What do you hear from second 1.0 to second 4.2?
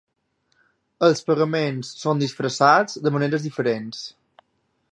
Els pagaments són disfressats de maneres diferents.